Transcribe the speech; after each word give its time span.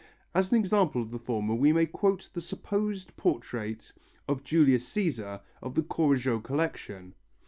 As 0.33 0.51
an 0.51 0.57
example 0.57 1.03
of 1.03 1.11
the 1.11 1.19
former 1.19 1.53
we 1.53 1.71
may 1.71 1.85
quote 1.85 2.31
the 2.33 2.41
supposed 2.41 3.15
portrait 3.17 3.93
of 4.27 4.43
Julius 4.43 4.89
Cæsar 4.91 5.41
of 5.61 5.75
the 5.75 5.83
Courajod 5.83 6.43
collection. 6.43 7.13